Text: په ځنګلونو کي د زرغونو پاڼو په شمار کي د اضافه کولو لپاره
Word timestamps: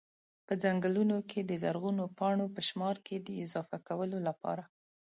په 0.47 0.53
ځنګلونو 0.63 1.17
کي 1.29 1.39
د 1.43 1.51
زرغونو 1.63 2.03
پاڼو 2.17 2.45
په 2.55 2.61
شمار 2.67 2.95
کي 3.05 3.15
د 3.19 3.29
اضافه 3.43 3.77
کولو 3.87 4.17
لپاره 4.27 4.63